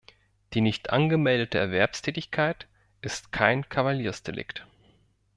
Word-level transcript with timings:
Die 0.55 0.61
nicht 0.61 0.89
angemeldete 0.89 1.59
Erwerbstätigkeit 1.59 2.65
ist 3.03 3.31
kein 3.31 3.69
Kavaliersdelikt. 3.69 4.65